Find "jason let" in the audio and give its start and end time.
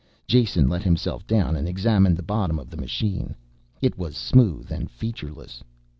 0.25-0.81